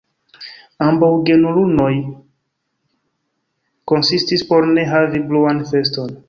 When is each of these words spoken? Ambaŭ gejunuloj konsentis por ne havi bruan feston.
Ambaŭ 0.85 1.09
gejunuloj 1.27 1.91
konsentis 3.93 4.47
por 4.53 4.69
ne 4.79 4.87
havi 4.95 5.23
bruan 5.31 5.63
feston. 5.75 6.19